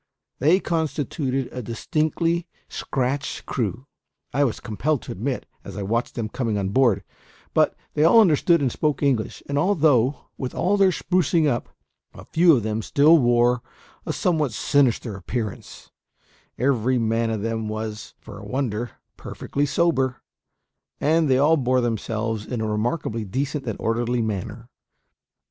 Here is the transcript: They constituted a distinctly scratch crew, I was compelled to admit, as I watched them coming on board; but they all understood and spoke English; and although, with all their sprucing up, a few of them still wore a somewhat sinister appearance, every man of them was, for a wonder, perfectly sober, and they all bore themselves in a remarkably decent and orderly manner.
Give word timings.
They 0.39 0.59
constituted 0.59 1.47
a 1.51 1.61
distinctly 1.61 2.47
scratch 2.67 3.45
crew, 3.45 3.85
I 4.33 4.43
was 4.43 4.59
compelled 4.59 5.03
to 5.03 5.11
admit, 5.11 5.45
as 5.63 5.77
I 5.77 5.83
watched 5.83 6.15
them 6.15 6.27
coming 6.27 6.57
on 6.57 6.69
board; 6.69 7.03
but 7.53 7.75
they 7.93 8.03
all 8.03 8.19
understood 8.19 8.61
and 8.63 8.71
spoke 8.71 9.03
English; 9.03 9.43
and 9.47 9.59
although, 9.59 10.29
with 10.39 10.55
all 10.55 10.75
their 10.75 10.89
sprucing 10.91 11.47
up, 11.47 11.69
a 12.15 12.25
few 12.25 12.55
of 12.55 12.63
them 12.63 12.81
still 12.81 13.19
wore 13.19 13.61
a 14.03 14.11
somewhat 14.11 14.53
sinister 14.53 15.15
appearance, 15.15 15.91
every 16.57 16.97
man 16.97 17.29
of 17.29 17.43
them 17.43 17.67
was, 17.69 18.15
for 18.17 18.39
a 18.39 18.43
wonder, 18.47 18.93
perfectly 19.17 19.67
sober, 19.67 20.23
and 20.99 21.29
they 21.29 21.37
all 21.37 21.57
bore 21.57 21.79
themselves 21.81 22.43
in 22.47 22.59
a 22.59 22.67
remarkably 22.67 23.23
decent 23.23 23.67
and 23.67 23.79
orderly 23.79 24.23
manner. 24.23 24.67